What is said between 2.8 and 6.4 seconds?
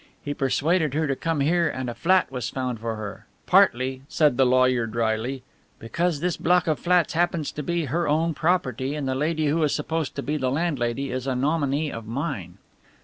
her. Partly," said the lawyer dryly, "because this